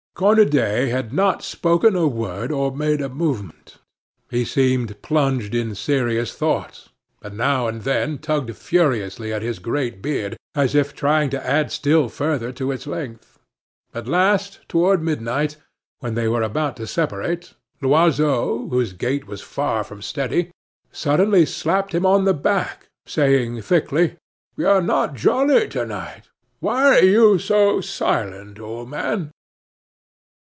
[0.13, 3.77] Cornudet had not spoken a word or made a movement;
[4.29, 6.89] he seemed plunged in serious thought,
[7.23, 11.71] and now and then tugged furiously at his great beard, as if trying to add
[11.71, 13.39] still further to its length.
[13.95, 15.55] At last, toward midnight,
[16.01, 20.51] when they were about to separate, Loiseau, whose gait was far from steady,
[20.91, 24.17] suddenly slapped him on the back, saying thickly:
[24.55, 26.25] "You're not jolly to night;
[26.59, 29.31] why are you so silent, old man?"